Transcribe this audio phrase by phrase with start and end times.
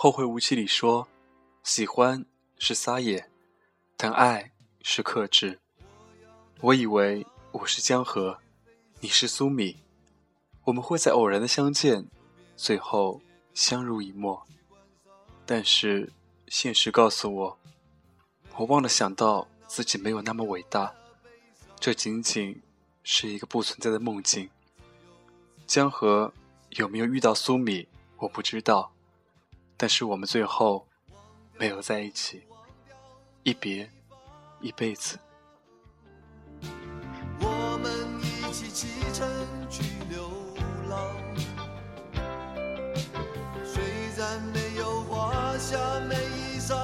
[0.00, 1.08] 后会无期里说
[1.64, 2.24] ：“喜欢
[2.56, 3.28] 是撒野，
[3.96, 5.58] 但爱是克制。”
[6.62, 8.38] 我以为我是江河，
[9.00, 9.78] 你是苏米，
[10.66, 12.06] 我们会在偶然的相见，
[12.56, 13.20] 最后
[13.52, 14.46] 相濡以沫。
[15.44, 16.12] 但是
[16.46, 17.58] 现实告诉我，
[18.54, 20.94] 我忘了想到自己没有那么伟大，
[21.80, 22.62] 这仅仅
[23.02, 24.48] 是一个不存在的梦境。
[25.66, 26.32] 江河
[26.70, 28.92] 有没有遇到苏米，我不知道。
[29.80, 30.84] 但是我们最后
[31.56, 32.42] 没有在一起，
[33.44, 33.88] 一别
[34.60, 35.16] 一辈子。
[37.40, 39.30] 我们一起启程
[39.70, 40.28] 去流
[40.90, 41.14] 浪，
[43.64, 43.80] 虽
[44.16, 46.74] 然没有华厦美衣裳，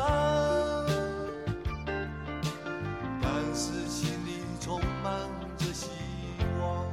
[3.20, 5.88] 但是心里充满着希
[6.60, 6.86] 望。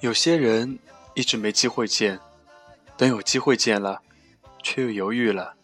[0.00, 0.76] 有些人
[1.14, 2.18] 一直没机会见，
[2.96, 4.02] 等有机会见了。
[4.68, 5.54] 却又犹豫了，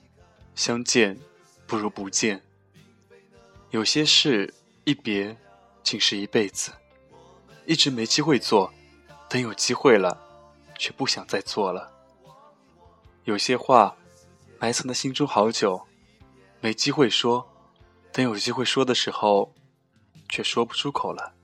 [0.55, 1.19] 相见
[1.67, 2.41] 不如不见。
[3.70, 5.36] 有些事一别，
[5.83, 6.70] 竟是一辈子。
[7.67, 8.72] 一直没机会做，
[9.28, 10.17] 等有机会了，
[10.78, 11.92] 却不想再做了。
[13.25, 13.97] 有些话
[14.61, 15.84] 埋藏在心中好久，
[16.61, 17.44] 没机会说，
[18.12, 19.53] 等有机会说的时候，
[20.28, 21.34] 却说不出口了。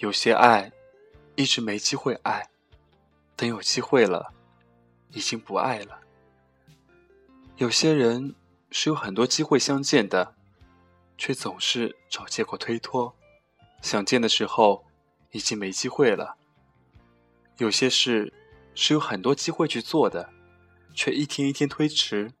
[0.00, 0.70] 有些爱
[1.34, 2.50] 一直没机会爱，
[3.34, 4.33] 等有机会了。
[5.14, 6.00] 已经不爱了。
[7.56, 8.34] 有些人
[8.70, 10.34] 是有很多机会相见的，
[11.16, 13.14] 却总是找借口推脱。
[13.80, 14.84] 想见的时候，
[15.30, 16.36] 已经没机会了。
[17.58, 18.32] 有些事
[18.74, 20.30] 是有很多机会去做的，
[20.94, 22.32] 却一天一天推迟。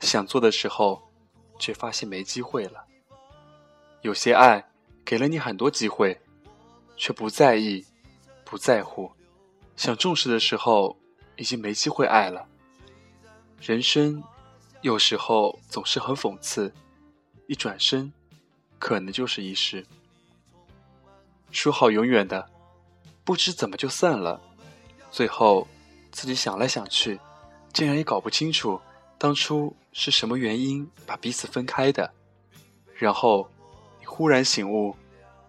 [0.00, 1.12] 想做的时候，
[1.58, 2.86] 却发现没机会了。
[4.00, 4.70] 有些爱
[5.04, 6.18] 给了你很多机会，
[6.96, 7.84] 却不在意、
[8.42, 9.12] 不在乎。
[9.76, 10.99] 想重视的时候。
[11.40, 12.46] 已经没机会爱了。
[13.62, 14.22] 人生
[14.82, 16.70] 有时候总是很讽刺，
[17.46, 18.12] 一转身，
[18.78, 19.86] 可能就是一世。
[21.50, 22.50] 说好永远的，
[23.24, 24.38] 不知怎么就散了。
[25.10, 25.66] 最后
[26.12, 27.18] 自己想来想去，
[27.72, 28.78] 竟然也搞不清楚
[29.16, 32.12] 当初是什么原因把彼此分开的。
[32.94, 33.50] 然后
[33.98, 34.94] 你忽然醒悟，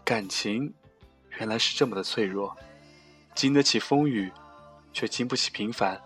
[0.05, 0.73] 感情
[1.37, 2.55] 原来是这么的脆弱，
[3.35, 4.31] 经得起风雨。
[4.93, 6.01] 却经不起平凡，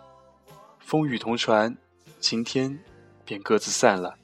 [0.79, 1.75] 风雨同船，
[2.19, 2.79] 晴天
[3.23, 4.17] 便各自散了。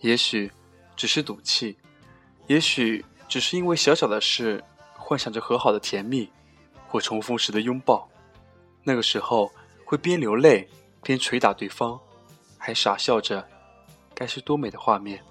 [0.00, 0.50] 也许
[0.94, 1.76] 只是赌气，
[2.46, 4.62] 也许只是因为小小的事，
[4.94, 6.30] 幻想着和好的甜蜜，
[6.86, 8.08] 或重逢时的拥抱。
[8.84, 9.52] 那个时候
[9.84, 10.68] 会边流泪
[11.02, 12.00] 边捶打对方，
[12.56, 13.46] 还傻笑着，
[14.14, 15.22] 该是多美的画面。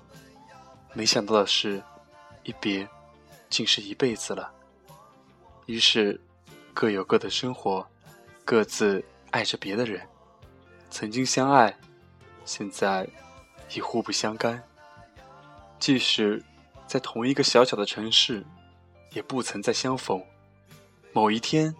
[0.93, 1.81] 没想到的是，
[2.43, 2.87] 一别
[3.49, 4.51] 竟是一辈子了。
[5.65, 6.19] 于是。
[6.75, 7.87] 各有各的生活，
[8.43, 10.05] 各自爱着别的人。
[10.89, 11.73] 曾经相爱，
[12.43, 13.07] 现在
[13.73, 14.61] 已互不相干。
[15.79, 16.43] 即使
[16.85, 18.45] 在同一个小小的城市，
[19.11, 20.21] 也不曾再相逢。
[21.13, 21.73] 某一天，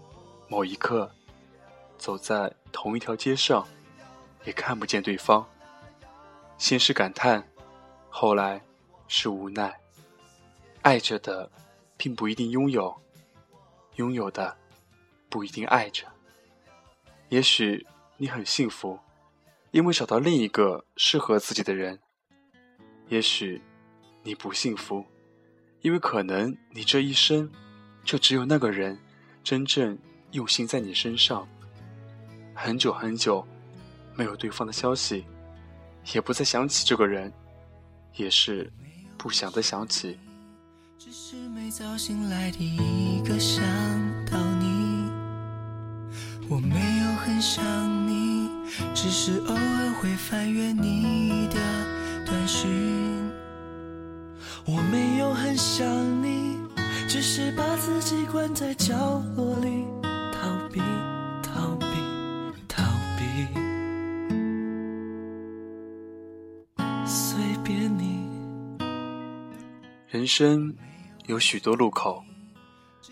[0.48, 1.12] 某一刻，
[1.98, 3.68] 走在同一条街上，
[4.46, 5.46] 也看不见对方。
[6.58, 7.46] 先是感叹，
[8.10, 8.62] 后来
[9.10, 9.78] 是无奈。
[10.84, 11.52] 爱着的，
[11.98, 12.96] 并不一定拥有；
[13.98, 14.56] 拥有的。
[15.30, 16.06] 不一定爱着，
[17.30, 17.86] 也许
[18.18, 19.00] 你很幸福，
[19.72, 21.98] 因为找到另一个适合自己的人；
[23.10, 23.62] 也许
[24.24, 25.06] 你不幸福，
[25.82, 27.52] 因为可能你这一生
[28.04, 28.98] 就只有那个人
[29.44, 29.98] 真正
[30.32, 31.48] 用心在你身上。
[32.54, 33.46] 很久很久
[34.16, 35.26] 没有对方的消息，
[36.14, 37.34] 也不再想起这个人，
[38.14, 38.72] 也是
[39.18, 40.18] 不想再想起。
[40.98, 43.62] 只是每早醒来第一个想
[44.26, 44.75] 到你。
[46.48, 47.64] 我没有很想
[48.08, 48.50] 你，
[48.94, 51.58] 只是偶尔会翻阅你的
[52.24, 52.70] 短讯。
[54.66, 55.88] 我没有很想
[56.24, 56.58] 你，
[57.10, 59.86] 只是把自己关在角落里，
[60.32, 60.80] 逃避，
[61.42, 61.86] 逃避，
[62.68, 62.84] 逃
[63.18, 63.48] 避。
[67.08, 68.24] 随便你。
[70.10, 70.76] 人生
[71.26, 72.24] 有许多路口，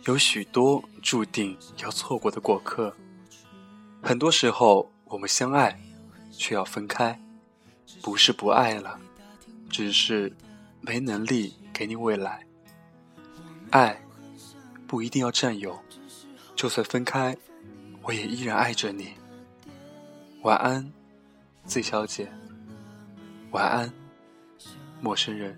[0.06, 2.96] 有许多注定要错过的过客。
[4.06, 5.80] 很多时候，我们相爱，
[6.30, 7.18] 却要分开，
[8.02, 9.00] 不是不爱了，
[9.70, 10.36] 只是
[10.82, 12.46] 没能力给你未来。
[13.72, 13.98] 爱
[14.86, 15.80] 不一定要占有，
[16.54, 17.38] 就算分开，
[18.02, 19.14] 我也依然爱着你。
[20.42, 20.92] 晚安
[21.66, 22.30] ，Z 小姐。
[23.52, 23.90] 晚安，
[25.00, 25.58] 陌生人。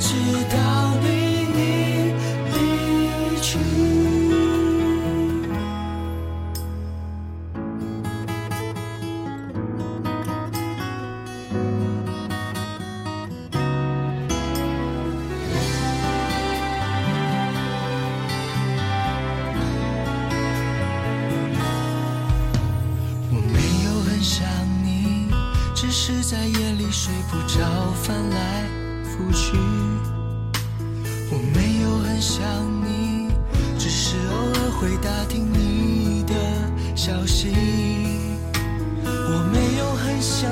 [0.00, 0.14] 直
[0.48, 1.06] 到你
[1.52, 2.56] 离
[3.42, 3.58] 去。
[23.32, 24.48] 我没有很想
[24.82, 25.28] 你，
[25.74, 28.69] 只是在夜里睡不着，翻来
[29.20, 29.52] 不去。
[31.30, 32.42] 我没有很想
[32.82, 33.28] 你，
[33.78, 36.34] 只是偶尔会打听你的
[36.96, 37.52] 消息。
[39.04, 40.50] 我没有很想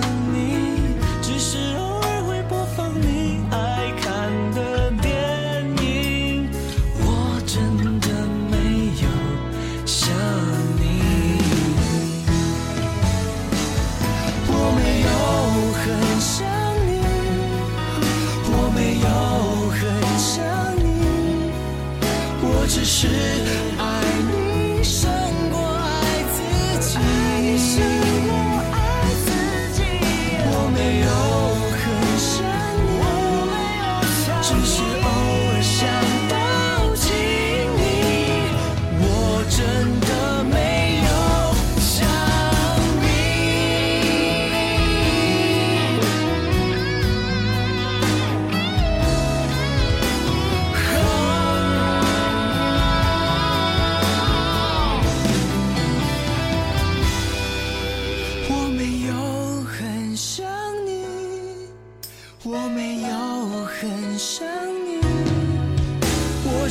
[22.69, 23.09] 只是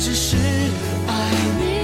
[0.00, 0.36] 只是
[1.08, 1.77] 爱你